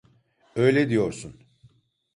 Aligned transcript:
Öyle 0.55 0.89
diyorsun. 0.89 1.33